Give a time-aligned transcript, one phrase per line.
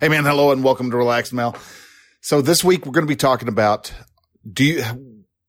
[0.00, 1.56] Hey man, hello and welcome to Relaxed Male.
[2.20, 3.92] So this week we're going to be talking about
[4.48, 4.84] do you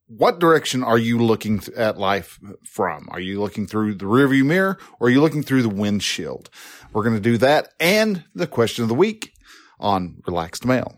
[0.08, 3.08] what direction are you looking at life from?
[3.12, 6.50] Are you looking through the rearview mirror or are you looking through the windshield?
[6.94, 9.34] We're going to do that and the question of the week
[9.80, 10.98] on Relaxed Male.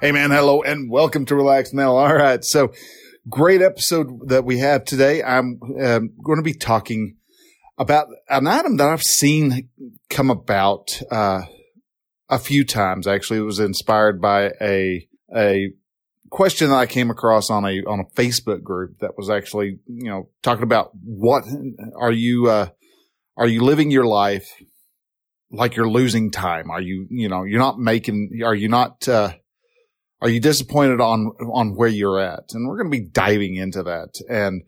[0.00, 1.96] Hey man, hello and welcome to Relax Male.
[1.96, 2.44] All right.
[2.44, 2.72] So
[3.28, 5.24] great episode that we have today.
[5.24, 7.16] I'm um, going to be talking
[7.78, 9.68] about an item that I've seen
[10.08, 11.42] come about, uh,
[12.28, 13.08] a few times.
[13.08, 15.72] Actually, it was inspired by a, a
[16.30, 20.10] question that I came across on a, on a Facebook group that was actually, you
[20.10, 21.42] know, talking about what
[21.98, 22.68] are you, uh,
[23.36, 24.48] are you living your life
[25.50, 26.70] like you're losing time?
[26.70, 29.32] Are you, you know, you're not making, are you not, uh,
[30.20, 32.52] are you disappointed on, on where you're at?
[32.52, 34.62] And we're going to be diving into that and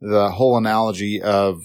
[0.00, 1.60] the whole analogy of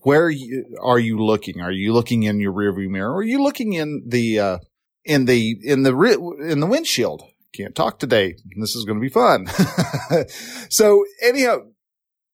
[0.00, 1.60] where you, are you looking?
[1.60, 3.12] Are you looking in your rearview mirror?
[3.12, 4.58] Or are you looking in the, uh,
[5.04, 7.22] in the, in the, re- in the windshield?
[7.54, 8.36] Can't talk today.
[8.58, 9.46] This is going to be fun.
[10.68, 11.58] so anyhow,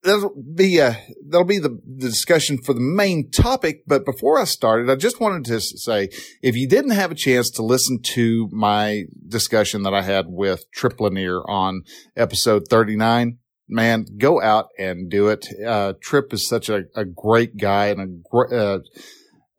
[0.02, 3.84] that'll be that'll be the, the discussion for the main topic.
[3.86, 6.08] But before I started, I just wanted to say,
[6.42, 10.70] if you didn't have a chance to listen to my discussion that I had with
[10.72, 11.82] Trip Lanier on
[12.16, 15.46] episode thirty nine, man, go out and do it.
[15.64, 18.78] Uh, Trip is such a, a great guy and a uh,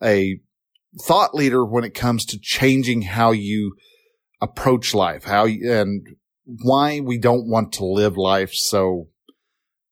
[0.04, 0.40] a
[1.06, 3.76] thought leader when it comes to changing how you
[4.42, 6.06] approach life, how you, and
[6.46, 9.08] why we don't want to live life so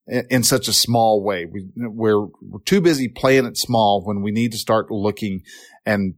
[0.07, 1.45] in such a small way.
[1.45, 5.41] We, we're, we're too busy playing it small when we need to start looking
[5.85, 6.15] and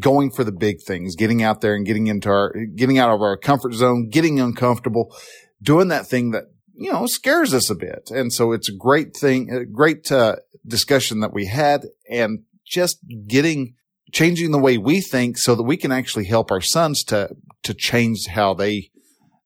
[0.00, 3.20] going for the big things, getting out there and getting into our, getting out of
[3.20, 5.14] our comfort zone, getting uncomfortable,
[5.62, 8.10] doing that thing that, you know, scares us a bit.
[8.10, 10.36] And so it's a great thing, a great uh,
[10.66, 13.74] discussion that we had and just getting,
[14.12, 17.30] changing the way we think so that we can actually help our sons to,
[17.62, 18.90] to change how they,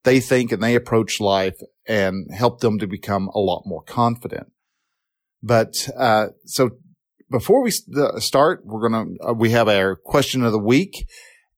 [0.04, 4.52] they think and they approach life and help them to become a lot more confident.
[5.42, 6.70] But, uh, so
[7.30, 11.08] before we start, we're going to, uh, we have our question of the week.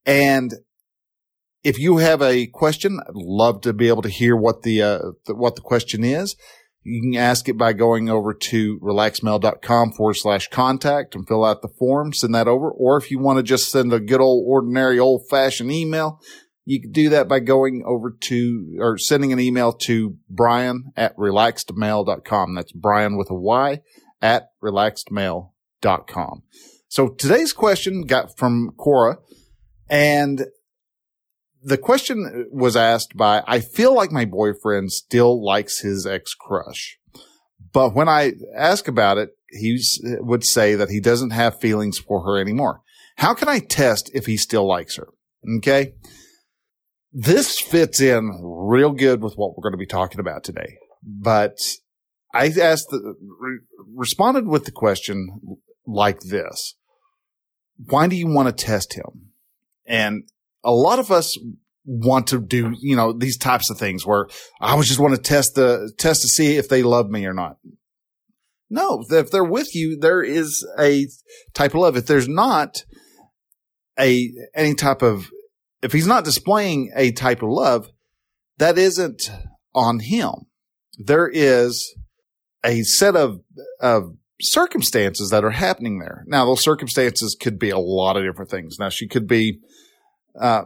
[0.07, 0.55] And
[1.63, 4.99] if you have a question, I'd love to be able to hear what the, uh,
[5.27, 6.37] the, what the question is.
[6.87, 11.63] You can ask it by going over to relaxmale.com forward slash contact and fill out
[11.63, 12.71] the form, send that over.
[12.71, 16.21] Or if you want to just send a good old ordinary old fashioned email,
[16.65, 21.17] you can do that by going over to or sending an email to Bryan at
[21.17, 22.55] relaxedmale.com.
[22.55, 23.81] That's Bryan with a Y
[24.23, 26.43] at relaxedmale.com.
[26.89, 29.19] So today's question got from Cora
[29.91, 30.47] and
[31.63, 36.99] the question was asked by, I feel like my boyfriend still likes his ex crush.
[37.73, 42.23] But when I ask about it, he would say that he doesn't have feelings for
[42.25, 42.81] her anymore.
[43.17, 45.09] How can I test if he still likes her?
[45.59, 45.95] Okay
[47.15, 50.79] this fits in real good with what we're going to be talking about today.
[51.03, 51.59] But
[52.35, 53.61] I asked, the, re-
[53.95, 56.75] responded with the question like this.
[57.77, 59.31] Why do you want to test him?
[59.87, 60.25] And
[60.65, 61.39] a lot of us
[61.85, 64.27] want to do, you know, these types of things where
[64.61, 67.35] I was just want to test the test to see if they love me or
[67.35, 67.59] not.
[68.71, 71.07] No, if they're with you, there is a
[71.53, 71.97] type of love.
[71.97, 72.85] If there's not
[73.99, 75.31] a, any type of
[75.85, 77.91] if he's not displaying a type of love,
[78.57, 79.31] that isn't
[79.75, 80.47] on him.
[80.97, 81.95] There is
[82.65, 83.41] a set of,
[83.81, 86.25] of circumstances that are happening there.
[86.27, 88.79] Now, those circumstances could be a lot of different things.
[88.81, 89.61] Now, she could be,
[90.41, 90.63] uh,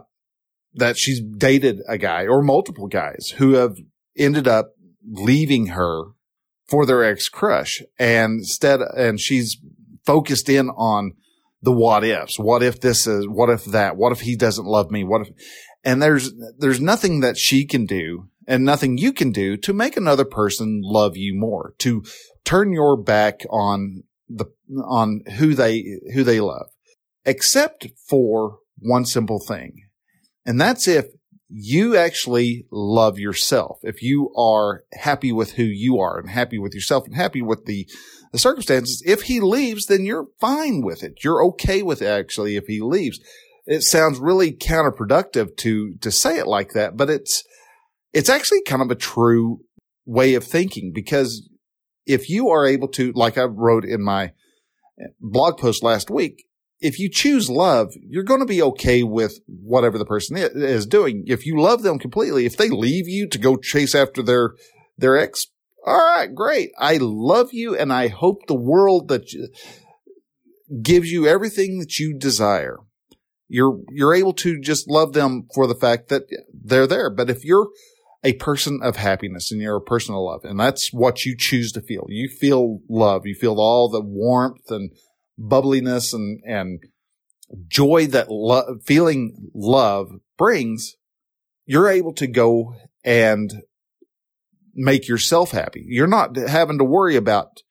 [0.75, 3.75] that she's dated a guy or multiple guys who have
[4.17, 4.71] ended up
[5.05, 6.03] leaving her
[6.69, 9.57] for their ex crush and instead, and she's
[10.05, 11.13] focused in on
[11.61, 12.39] the what ifs.
[12.39, 13.97] What if this is, what if that?
[13.97, 15.03] What if he doesn't love me?
[15.03, 15.29] What if,
[15.83, 19.95] and there's, there's nothing that she can do and nothing you can do to make
[19.95, 22.03] another person love you more, to
[22.45, 24.45] turn your back on the,
[24.83, 26.67] on who they, who they love,
[27.25, 29.83] except for one simple thing.
[30.45, 31.05] And that's if
[31.49, 36.73] you actually love yourself, if you are happy with who you are and happy with
[36.73, 37.87] yourself and happy with the,
[38.31, 41.23] the circumstances, if he leaves, then you're fine with it.
[41.23, 43.19] You're okay with it actually if he leaves.
[43.65, 47.43] It sounds really counterproductive to, to say it like that, but it's,
[48.13, 49.61] it's actually kind of a true
[50.05, 51.47] way of thinking because
[52.05, 54.31] if you are able to, like I wrote in my
[55.19, 56.45] blog post last week,
[56.81, 61.23] if you choose love, you're going to be okay with whatever the person is doing.
[61.27, 64.51] If you love them completely, if they leave you to go chase after their,
[64.97, 65.47] their ex,
[65.85, 66.71] all right, great.
[66.77, 69.49] I love you and I hope the world that you,
[70.81, 72.77] gives you everything that you desire.
[73.47, 76.23] You're, you're able to just love them for the fact that
[76.53, 77.09] they're there.
[77.09, 77.69] But if you're
[78.23, 81.71] a person of happiness and you're a person of love, and that's what you choose
[81.71, 84.91] to feel, you feel love, you feel all the warmth and
[85.37, 86.81] bubbliness and, and
[87.67, 90.95] joy that lo- feeling love brings,
[91.65, 93.63] you're able to go and
[94.79, 95.83] make yourself happy.
[95.85, 97.61] You're not having to worry about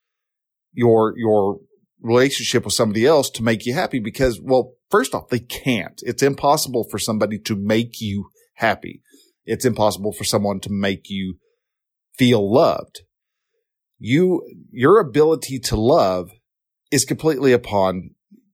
[0.74, 1.58] your, your
[2.02, 6.00] relationship with somebody else to make you happy because, well, first off, they can't.
[6.04, 9.00] It's impossible for somebody to make you happy.
[9.46, 11.38] It's impossible for someone to make you
[12.16, 13.00] feel loved.
[13.98, 16.30] You, your ability to love
[16.90, 18.10] is completely upon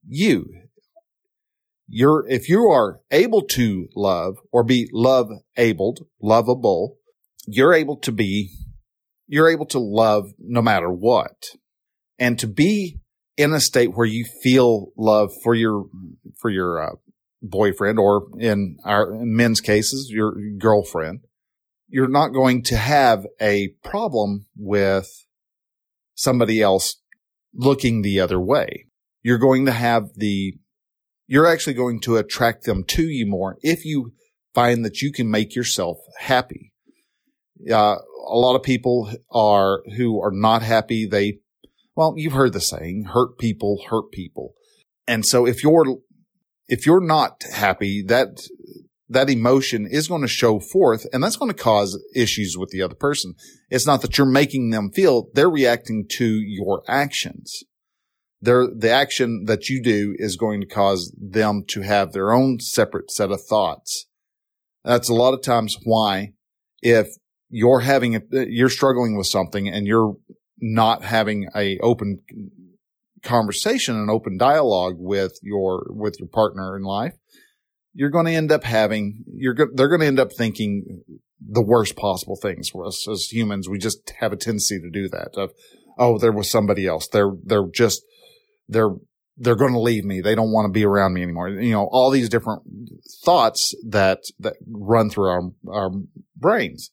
[0.07, 0.45] you.
[1.87, 6.95] You're, if you are able to love or be love abled, lovable,
[7.47, 8.51] you're able to be,
[9.27, 11.45] you're able to love no matter what.
[12.19, 12.99] And to be
[13.37, 15.85] in a state where you feel love for your,
[16.39, 16.95] for your, uh,
[17.41, 21.21] boyfriend or in our in men's cases, your girlfriend,
[21.87, 25.07] you're not going to have a problem with
[26.15, 27.01] somebody else
[27.53, 28.87] looking the other way.
[29.21, 30.57] You're going to have the,
[31.27, 34.13] you're actually going to attract them to you more if you
[34.53, 36.73] find that you can make yourself happy.
[37.71, 37.95] Uh,
[38.27, 41.39] a lot of people are, who are not happy, they,
[41.95, 44.53] well, you've heard the saying, hurt people hurt people.
[45.07, 45.97] And so if you're,
[46.67, 48.47] if you're not happy, that,
[49.07, 52.81] that emotion is going to show forth and that's going to cause issues with the
[52.81, 53.35] other person.
[53.69, 57.63] It's not that you're making them feel they're reacting to your actions.
[58.41, 62.59] They're, the action that you do is going to cause them to have their own
[62.59, 64.07] separate set of thoughts.
[64.83, 66.33] That's a lot of times why
[66.81, 67.07] if
[67.57, 70.17] you're having a, you're struggling with something and you're
[70.59, 72.19] not having a open
[73.23, 77.13] conversation and open dialogue with your, with your partner in life,
[77.93, 81.01] you're going to end up having, you're go, they're going to end up thinking
[81.39, 83.69] the worst possible things for us as humans.
[83.69, 85.51] We just have a tendency to do that of,
[85.97, 87.07] oh, there was somebody else.
[87.07, 88.01] They're, they're just,
[88.67, 88.95] they're,
[89.37, 90.19] they're going to leave me.
[90.19, 91.47] They don't want to be around me anymore.
[91.47, 92.63] You know, all these different
[93.23, 95.41] thoughts that, that run through our,
[95.71, 95.91] our
[96.35, 96.91] brains.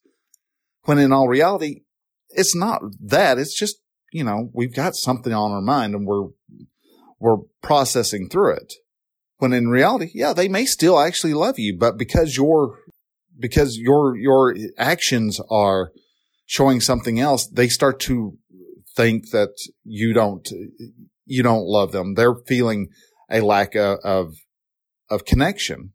[0.84, 1.82] When in all reality,
[2.30, 3.38] it's not that.
[3.38, 3.76] It's just,
[4.12, 6.28] you know, we've got something on our mind and we're,
[7.18, 8.72] we're processing through it.
[9.38, 12.78] When in reality, yeah, they may still actually love you, but because your,
[13.38, 15.92] because your, your actions are
[16.46, 18.38] showing something else, they start to
[18.94, 20.48] think that you don't,
[21.24, 22.14] you don't love them.
[22.14, 22.88] They're feeling
[23.30, 24.34] a lack of, of,
[25.10, 25.92] of connection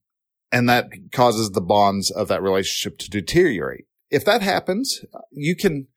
[0.51, 3.85] and that causes the bonds of that relationship to deteriorate.
[4.09, 5.01] If that happens,
[5.31, 5.87] you can,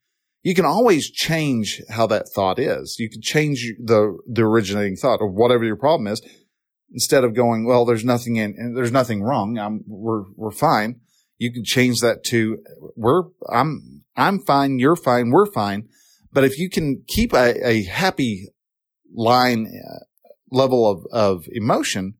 [0.43, 2.97] you can always change how that thought is.
[2.99, 6.21] You can change the, the originating thought or whatever your problem is
[6.91, 9.57] instead of going, well, there's nothing in, there's nothing wrong.
[9.57, 10.99] I'm, we're, we're fine.
[11.37, 12.57] You can change that to,
[12.95, 14.79] we're, I'm, I'm fine.
[14.79, 15.29] You're fine.
[15.29, 15.87] We're fine.
[16.33, 18.49] But if you can keep a, a happy
[19.13, 20.05] line uh,
[20.51, 22.15] level of, of emotion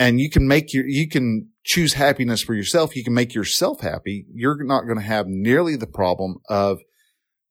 [0.00, 2.96] and you can make your, you can choose happiness for yourself.
[2.96, 4.24] You can make yourself happy.
[4.32, 6.80] You're not going to have nearly the problem of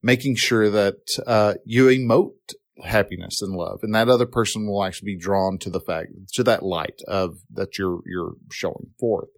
[0.02, 0.96] making sure that,
[1.28, 2.32] uh, you emote
[2.82, 3.78] happiness and love.
[3.82, 7.36] And that other person will actually be drawn to the fact, to that light of
[7.52, 9.28] that you're, you're showing forth.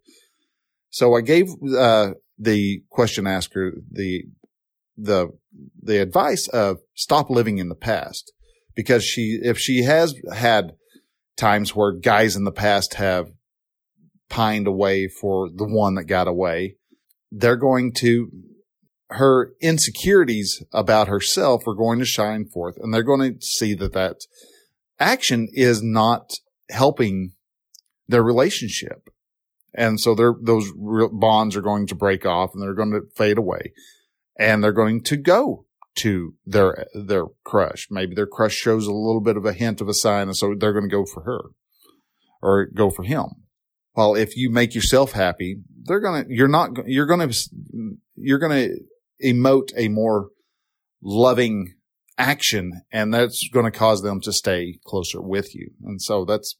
[0.88, 4.22] So I gave, uh, the question asker the,
[4.96, 5.28] the,
[5.82, 8.32] the advice of stop living in the past
[8.74, 10.72] because she, if she has had
[11.36, 13.30] times where guys in the past have
[14.28, 16.76] pined away for the one that got away,
[17.30, 18.30] they're going to
[19.10, 23.92] her insecurities about herself are going to shine forth and they're going to see that
[23.92, 24.16] that
[24.98, 26.32] action is not
[26.70, 27.32] helping
[28.08, 29.10] their relationship.
[29.74, 30.70] And so those
[31.12, 33.72] bonds are going to break off and they're going to fade away
[34.38, 37.88] and they're going to go to their, their crush.
[37.90, 40.28] Maybe their crush shows a little bit of a hint of a sign.
[40.28, 41.50] And so they're going to go for her
[42.40, 43.26] or go for him.
[43.94, 47.36] Well, if you make yourself happy, they're going to, you're not, you're going to,
[48.16, 48.78] you're going to
[49.24, 50.30] emote a more
[51.02, 51.74] loving
[52.16, 55.72] action and that's going to cause them to stay closer with you.
[55.84, 56.56] And so that's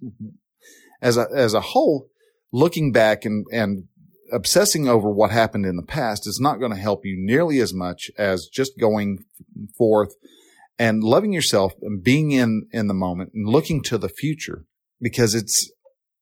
[1.01, 2.09] as a, as a whole,
[2.53, 3.85] looking back and, and
[4.33, 7.75] obsessing over what happened in the past is not going to help you nearly as
[7.75, 9.19] much as just going
[9.77, 10.15] forth
[10.79, 14.65] and loving yourself and being in, in the moment and looking to the future
[15.01, 15.71] because it's,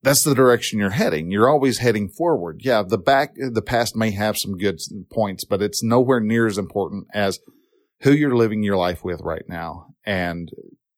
[0.03, 1.31] that's the direction you're heading.
[1.31, 2.61] You're always heading forward.
[2.65, 2.83] Yeah.
[2.87, 4.79] The back, the past may have some good
[5.13, 7.39] points, but it's nowhere near as important as
[8.03, 9.89] who you're living your life with right now.
[10.05, 10.51] And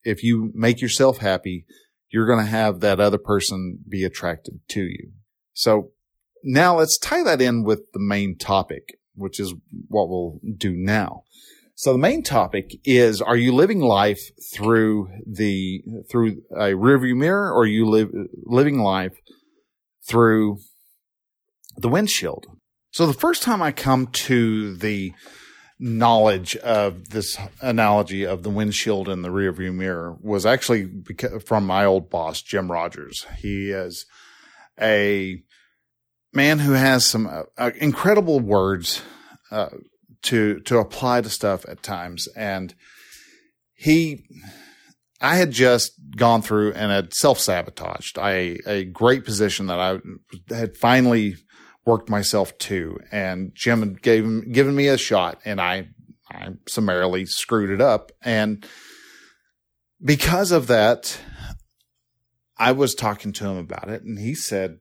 [0.04, 1.66] if you make yourself happy,
[2.11, 5.11] you're going to have that other person be attracted to you.
[5.52, 5.90] So
[6.42, 9.54] now let's tie that in with the main topic, which is
[9.88, 11.22] what we'll do now.
[11.75, 14.20] So the main topic is, are you living life
[14.54, 18.11] through the, through a rearview mirror or are you live,
[18.44, 19.14] living life
[20.08, 20.58] through
[21.76, 22.46] the windshield?
[22.92, 25.12] So the first time I come to the
[25.80, 30.88] knowledge of this analogy of the windshield and the rearview mirror was actually
[31.44, 33.26] from my old boss, Jim Rogers.
[33.38, 34.06] He is
[34.80, 35.42] a
[36.32, 39.02] man who has some uh, uh, incredible words
[39.50, 39.68] uh,
[40.22, 42.74] to to apply to stuff at times, and
[43.74, 44.24] he.
[45.24, 49.98] I had just gone through and had self sabotaged a, a great position that I
[50.52, 51.36] had finally
[51.84, 52.98] worked myself to.
[53.10, 55.88] And Jim had gave, given me a shot and I,
[56.30, 58.12] I summarily screwed it up.
[58.22, 58.66] And
[60.02, 61.18] because of that,
[62.56, 64.78] I was talking to him about it and he said,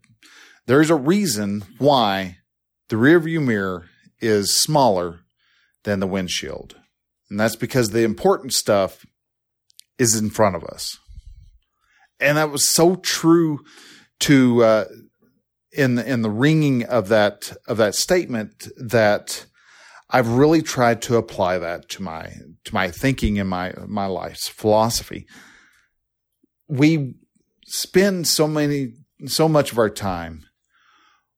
[0.71, 2.37] there's a reason why
[2.87, 3.89] the rearview mirror
[4.21, 5.19] is smaller
[5.83, 6.77] than the windshield.
[7.29, 9.05] And that's because the important stuff
[9.99, 10.97] is in front of us.
[12.21, 13.59] And that was so true
[14.21, 14.85] to, uh,
[15.73, 19.45] in the, in the ringing of that of that statement that
[20.09, 22.31] I've really tried to apply that to my
[22.63, 25.27] to my thinking in my my life's philosophy.
[26.69, 27.15] We
[27.65, 28.93] spend so many
[29.27, 30.45] so much of our time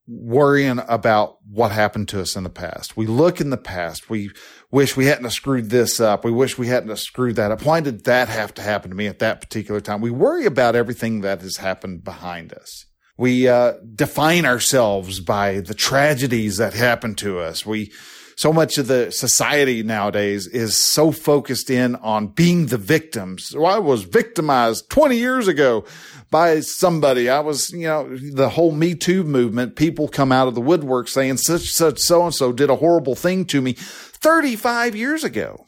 [0.07, 2.97] worrying about what happened to us in the past.
[2.97, 4.09] We look in the past.
[4.09, 4.31] We
[4.69, 6.25] wish we hadn't screwed this up.
[6.25, 7.63] We wish we hadn't screwed that up.
[7.63, 10.01] Why did that have to happen to me at that particular time?
[10.01, 12.85] We worry about everything that has happened behind us.
[13.17, 17.65] We uh, define ourselves by the tragedies that happen to us.
[17.65, 17.91] We
[18.35, 23.45] so much of the society nowadays is so focused in on being the victims.
[23.49, 25.85] So I was victimized 20 years ago
[26.31, 27.29] by somebody.
[27.29, 31.07] I was, you know, the whole Me Too movement, people come out of the woodwork
[31.07, 35.65] saying such, such, so and so did a horrible thing to me 35 years ago.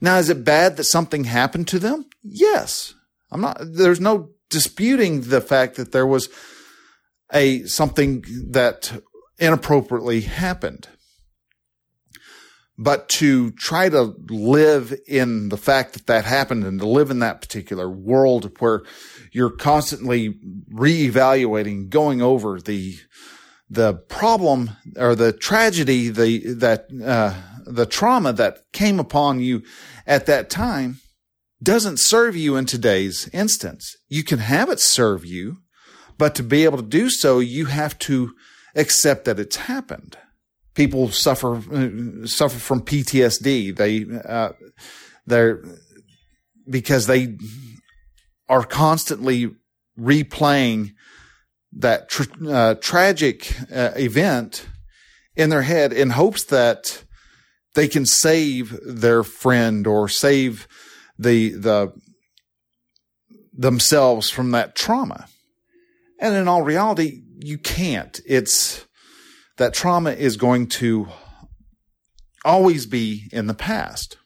[0.00, 2.06] Now, is it bad that something happened to them?
[2.22, 2.94] Yes.
[3.32, 6.28] I'm not, there's no disputing the fact that there was
[7.32, 9.02] a something that
[9.38, 10.88] inappropriately happened.
[12.82, 17.18] But to try to live in the fact that that happened and to live in
[17.18, 18.80] that particular world where
[19.32, 20.38] you're constantly
[20.72, 22.96] reevaluating, going over the,
[23.68, 27.34] the problem or the tragedy, the, that, uh,
[27.66, 29.62] the trauma that came upon you
[30.06, 31.00] at that time
[31.62, 33.94] doesn't serve you in today's instance.
[34.08, 35.58] You can have it serve you,
[36.16, 38.32] but to be able to do so, you have to
[38.74, 40.16] accept that it's happened.
[40.74, 43.76] People suffer uh, suffer from PTSD.
[43.76, 44.52] They uh,
[45.26, 45.62] they're
[46.68, 47.36] because they
[48.48, 49.54] are constantly
[49.98, 50.94] replaying
[51.72, 54.66] that tr- uh, tragic uh, event
[55.36, 57.04] in their head in hopes that
[57.74, 60.66] they can save their friend or save
[61.18, 61.92] the the
[63.52, 65.26] themselves from that trauma.
[66.18, 68.20] And in all reality, you can't.
[68.26, 68.86] It's
[69.60, 71.08] that trauma is going to
[72.44, 74.16] always be in the past.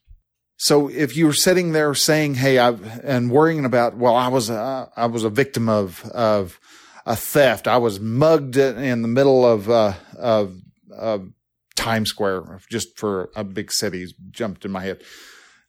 [0.57, 4.89] So if you're sitting there saying, "Hey," I've, and worrying about, well, I was a,
[4.97, 6.59] I was a victim of of
[7.05, 7.69] a theft.
[7.69, 10.57] I was mugged in the middle of uh, of,
[10.91, 11.29] of
[11.77, 15.03] Times Square, just for a big city, jumped in my head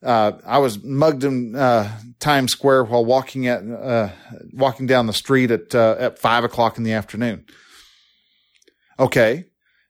[0.05, 4.10] uh, I was mugged in uh, Times Square while walking at uh,
[4.53, 7.45] walking down the street at uh, at five o'clock in the afternoon.
[9.00, 9.45] Okay,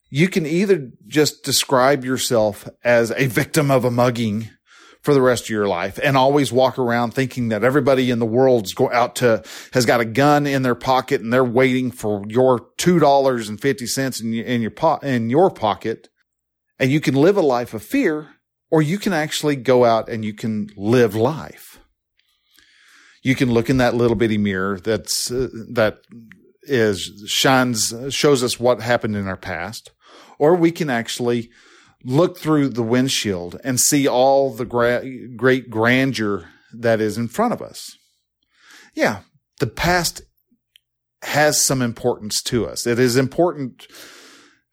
[0.09, 4.50] you can either just describe yourself as a victim of a mugging
[5.01, 8.25] for the rest of your life and always walk around thinking that everybody in the
[8.25, 9.43] world's go out to
[9.74, 13.62] has got a gun in their pocket and they're waiting for your two dollars and
[13.62, 16.09] fifty cents in your in your, po- in your pocket,
[16.79, 18.29] and you can live a life of fear
[18.71, 21.79] or you can actually go out and you can live life.
[23.24, 26.00] You can look in that little bitty mirror that's, uh, that
[26.63, 29.91] is shines shows us what happened in our past,
[30.39, 31.50] or we can actually
[32.04, 35.04] look through the windshield and see all the gra-
[35.36, 37.98] great grandeur that is in front of us.
[38.94, 39.22] Yeah,
[39.60, 40.22] the past
[41.24, 42.86] has some importance to us.
[42.86, 43.88] It is important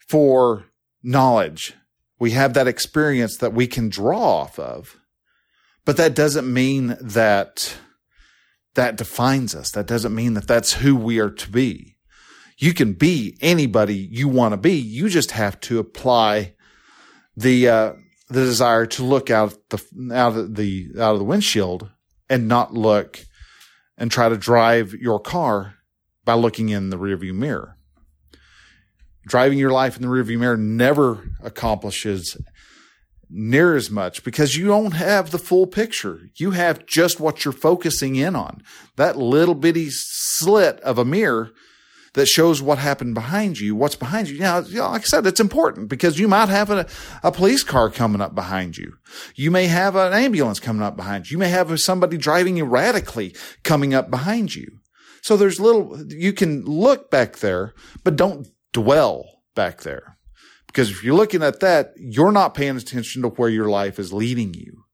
[0.08, 0.66] for
[1.02, 1.74] knowledge.
[2.18, 4.96] We have that experience that we can draw off of.
[5.84, 7.76] But that doesn't mean that
[8.74, 9.70] that defines us.
[9.72, 11.91] That doesn't mean that that's who we are to be.
[12.62, 14.74] You can be anybody you want to be.
[14.74, 16.54] You just have to apply
[17.36, 17.92] the uh,
[18.28, 21.90] the desire to look out the out of the out of the windshield
[22.30, 23.18] and not look
[23.98, 25.74] and try to drive your car
[26.24, 27.78] by looking in the rearview mirror.
[29.26, 32.36] Driving your life in the rearview mirror never accomplishes
[33.28, 36.28] near as much because you don't have the full picture.
[36.36, 38.62] You have just what you're focusing in on.
[38.94, 41.50] That little bitty slit of a mirror
[42.14, 44.38] that shows what happened behind you, what's behind you.
[44.38, 46.86] Now, you know, like I said, it's important because you might have a,
[47.22, 48.94] a police car coming up behind you.
[49.34, 51.34] You may have an ambulance coming up behind you.
[51.34, 54.78] You may have somebody driving erratically coming up behind you.
[55.22, 60.18] So there's little, you can look back there, but don't dwell back there.
[60.66, 64.12] Because if you're looking at that, you're not paying attention to where your life is
[64.12, 64.84] leading you.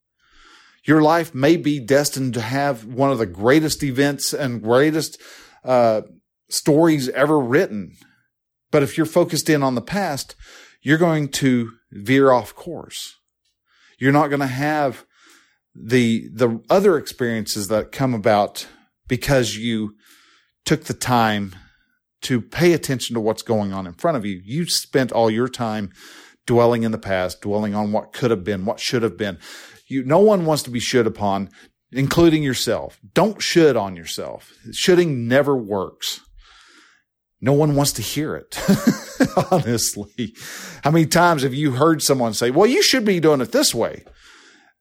[0.84, 5.20] Your life may be destined to have one of the greatest events and greatest
[5.64, 6.02] uh,
[6.48, 7.92] stories ever written.
[8.70, 10.34] But if you're focused in on the past,
[10.82, 13.16] you're going to veer off course.
[13.98, 15.04] You're not going to have
[15.74, 18.66] the the other experiences that come about
[19.06, 19.94] because you
[20.64, 21.54] took the time
[22.20, 24.40] to pay attention to what's going on in front of you.
[24.44, 25.92] You spent all your time
[26.46, 29.38] dwelling in the past, dwelling on what could have been, what should have been.
[29.86, 31.50] You, no one wants to be should upon,
[31.92, 32.98] including yourself.
[33.14, 34.52] Don't should on yourself.
[34.72, 36.20] Shoulding never works.
[37.40, 38.58] No one wants to hear it.
[39.50, 40.34] Honestly,
[40.82, 43.74] how many times have you heard someone say, well, you should be doing it this
[43.74, 44.04] way?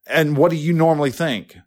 [0.08, 1.58] And what do you normally think?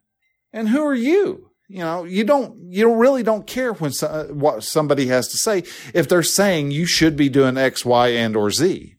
[0.52, 1.50] And who are you?
[1.68, 5.38] You know, you don't, you really don't care when so, uh, what somebody has to
[5.38, 5.62] say
[5.94, 8.96] if they're saying you should be doing X, Y, and or Z.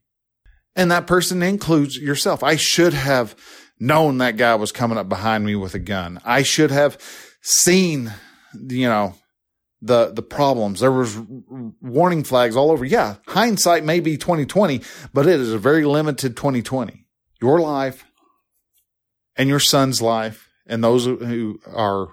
[0.73, 2.43] And that person includes yourself.
[2.43, 3.35] I should have
[3.77, 6.21] known that guy was coming up behind me with a gun.
[6.23, 6.97] I should have
[7.41, 8.13] seen,
[8.53, 9.15] you know,
[9.81, 10.79] the the problems.
[10.79, 11.17] There was
[11.81, 12.85] warning flags all over.
[12.85, 14.81] Yeah, hindsight may be 2020,
[15.13, 17.05] but it is a very limited 2020.
[17.41, 18.05] Your life
[19.35, 22.09] and your son's life and those who are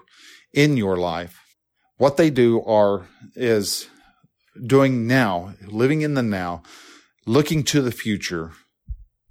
[0.53, 1.39] in your life.
[1.97, 3.87] What they do are is
[4.65, 6.63] doing now, living in the now,
[7.25, 8.51] looking to the future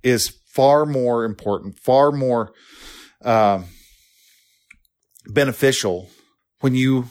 [0.03, 2.53] is far more important, far more
[3.25, 3.63] uh,
[5.27, 6.11] beneficial
[6.61, 7.09] when you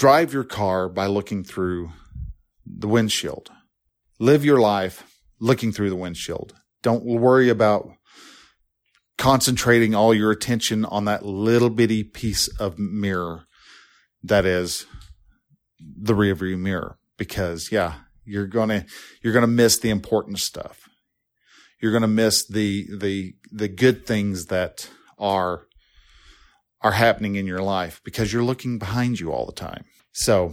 [0.00, 1.92] drive your car by looking through
[2.64, 3.50] the windshield.
[4.18, 5.04] Live your life
[5.38, 6.54] looking through the windshield.
[6.82, 7.86] Don't worry about
[9.18, 13.44] concentrating all your attention on that little bitty piece of mirror
[14.22, 14.86] that is
[15.78, 18.86] the rearview mirror because yeah you're gonna
[19.22, 20.88] you're gonna miss the important stuff
[21.82, 25.66] you're gonna miss the the the good things that are
[26.82, 30.52] are happening in your life because you're looking behind you all the time so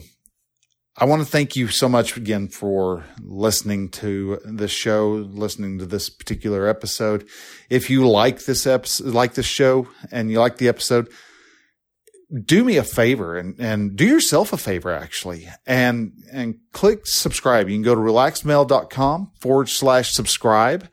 [1.00, 5.86] I want to thank you so much again for listening to this show, listening to
[5.86, 7.28] this particular episode.
[7.70, 11.08] If you like this episode, like this show and you like the episode,
[12.44, 17.70] do me a favor and, and do yourself a favor actually and, and click subscribe.
[17.70, 20.90] You can go to relaxedmale.com forward slash subscribe.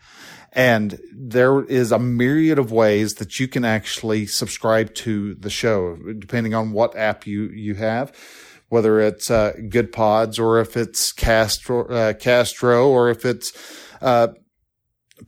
[0.55, 5.97] And there is a myriad of ways that you can actually subscribe to the show,
[6.19, 8.13] depending on what app you, you have
[8.75, 13.53] whether it's uh, Goodpods or if it's Castro, uh, Castro or if it's
[14.03, 14.29] uh,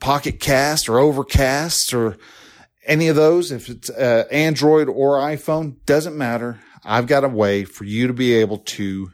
[0.00, 2.16] Pocket Cast or Overcast or
[2.86, 3.52] any of those.
[3.52, 6.60] If it's uh, Android or iPhone, doesn't matter.
[6.84, 9.12] I've got a way for you to be able to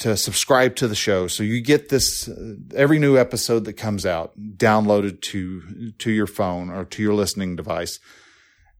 [0.00, 4.04] to subscribe to the show so you get this uh, every new episode that comes
[4.04, 8.00] out downloaded to to your phone or to your listening device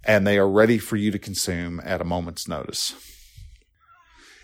[0.04, 2.94] and they are ready for you to consume at a moment's notice.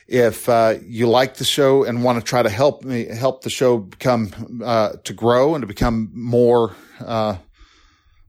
[0.08, 3.50] If uh, you like the show and want to try to help me help the
[3.50, 7.38] show become uh, to grow and to become more uh,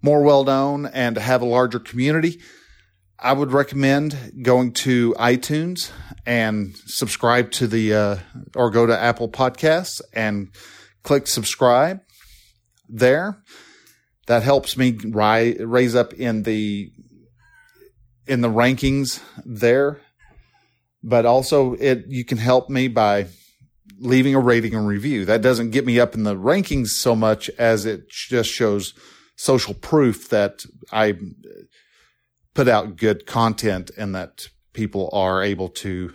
[0.01, 2.39] more well known and to have a larger community,
[3.19, 5.91] I would recommend going to iTunes
[6.25, 8.17] and subscribe to the uh,
[8.55, 10.49] or go to Apple Podcasts and
[11.03, 12.01] click subscribe
[12.87, 13.43] there.
[14.27, 16.91] That helps me ri- raise up in the
[18.27, 20.01] in the rankings there
[21.07, 23.27] but also it you can help me by
[23.99, 25.25] leaving a rating and review.
[25.25, 28.93] That doesn't get me up in the rankings so much as it just shows
[29.37, 31.17] social proof that I
[32.57, 36.11] put out good content and that people are able to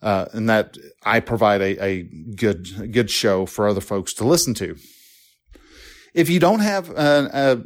[0.00, 2.02] uh, and that I provide a, a
[2.36, 4.76] good good show for other folks to listen to.
[6.14, 7.64] If you don't have an a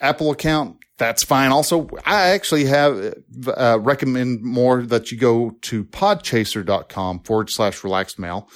[0.00, 1.52] Apple account, that's fine.
[1.52, 3.14] Also, I actually have
[3.48, 8.48] uh, recommend more that you go to podchaser.com forward slash relaxed male,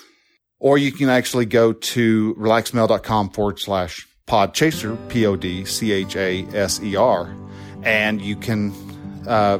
[0.58, 6.16] or you can actually go to relaxedmale.com forward slash podchaser, P O D C H
[6.16, 7.34] A S E R,
[7.82, 8.72] and you can
[9.26, 9.58] uh,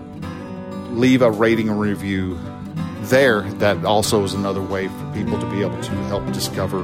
[0.91, 2.39] leave a rating and review
[3.03, 3.43] there.
[3.43, 6.83] That also is another way for people to be able to help discover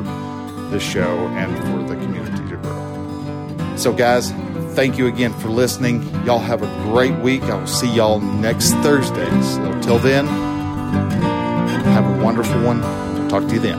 [0.70, 3.76] the show and for the community to grow.
[3.76, 4.32] So, guys,
[4.74, 6.02] thank you again for listening.
[6.24, 7.42] Y'all have a great week.
[7.42, 9.28] I will see y'all next Thursday.
[9.42, 12.80] So, till then, have a wonderful one.
[13.28, 13.78] Talk to you then.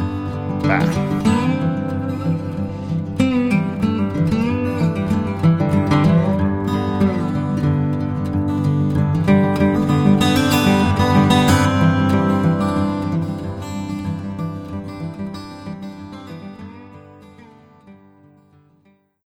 [0.62, 1.37] Bye.